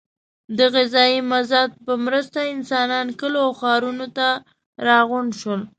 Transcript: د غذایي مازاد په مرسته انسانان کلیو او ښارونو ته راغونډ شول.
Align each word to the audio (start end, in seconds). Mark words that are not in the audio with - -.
د 0.57 0.59
غذایي 0.73 1.19
مازاد 1.31 1.71
په 1.85 1.93
مرسته 2.05 2.39
انسانان 2.55 3.07
کلیو 3.19 3.43
او 3.45 3.51
ښارونو 3.59 4.07
ته 4.17 4.27
راغونډ 4.87 5.31
شول. 5.41 5.61